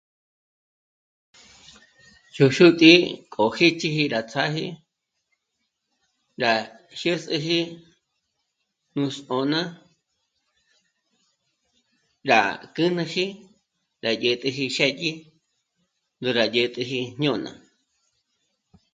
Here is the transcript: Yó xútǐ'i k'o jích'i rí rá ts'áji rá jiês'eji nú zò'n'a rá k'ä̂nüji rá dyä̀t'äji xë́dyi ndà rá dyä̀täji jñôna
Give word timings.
Yó 2.35 2.45
xútǐ'i 2.55 2.93
k'o 3.33 3.43
jích'i 3.55 3.87
rí 3.95 4.03
rá 4.13 4.19
ts'áji 4.31 4.65
rá 6.41 6.53
jiês'eji 6.99 7.59
nú 8.93 9.03
zò'n'a 9.25 9.61
rá 12.29 12.39
k'ä̂nüji 12.75 13.25
rá 14.03 14.11
dyä̀t'äji 14.21 14.65
xë́dyi 14.75 15.11
ndà 16.19 16.29
rá 16.37 16.45
dyä̀täji 16.53 16.99
jñôna 17.17 17.51